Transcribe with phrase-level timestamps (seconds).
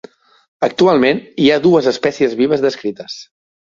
[0.67, 3.19] Actualment hi ha dues espècies vives descrites.